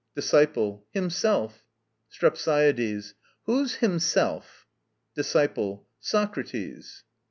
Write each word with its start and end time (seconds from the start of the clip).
DISCIPLE. 0.15 0.79
'Tis 0.81 0.93
he 0.93 0.99
himself. 0.99 1.63
STREPSIADES. 2.09 3.13
Who 3.43 3.67
himself? 3.67 4.65
DISCIPLE. 5.13 5.85
Socrates. 5.99 7.03